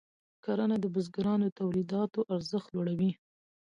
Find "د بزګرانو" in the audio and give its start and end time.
0.81-1.45